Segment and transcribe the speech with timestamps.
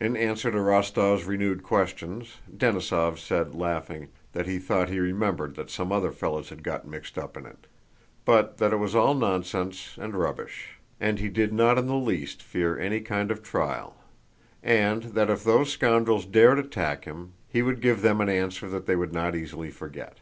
[0.00, 5.68] In answer to Rostóv's renewed questions, Denísov said, laughing, that he thought he remembered that
[5.68, 7.66] some other fellow had got mixed up in it,
[8.24, 12.42] but that it was all nonsense and rubbish, and he did not in the least
[12.42, 13.94] fear any kind of trial,
[14.62, 18.86] and that if those scoundrels dared attack him he would give them an answer that
[18.86, 20.20] they would not easily forget.